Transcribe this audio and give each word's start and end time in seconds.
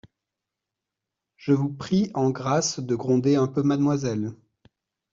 Je 1.37 1.53
vous 1.53 1.71
prie 1.71 2.09
en 2.15 2.31
grâce 2.31 2.79
de 2.79 2.95
gronder 2.95 3.35
un 3.35 3.45
peu 3.45 3.61
mademoiselle. 3.61 4.31